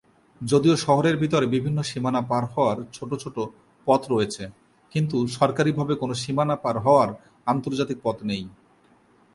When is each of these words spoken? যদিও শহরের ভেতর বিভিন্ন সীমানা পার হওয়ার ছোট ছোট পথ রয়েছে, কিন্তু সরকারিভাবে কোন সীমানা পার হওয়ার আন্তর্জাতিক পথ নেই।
যদিও 0.41 0.75
শহরের 0.85 1.15
ভেতর 1.21 1.41
বিভিন্ন 1.55 1.79
সীমানা 1.89 2.21
পার 2.29 2.43
হওয়ার 2.53 2.77
ছোট 2.93 3.11
ছোট 3.23 3.35
পথ 3.87 4.01
রয়েছে, 4.13 4.43
কিন্তু 4.91 5.17
সরকারিভাবে 5.37 5.93
কোন 6.01 6.11
সীমানা 6.23 6.55
পার 6.63 6.75
হওয়ার 6.85 7.09
আন্তর্জাতিক 7.47 7.97
পথ 8.05 8.17
নেই। 8.29 8.43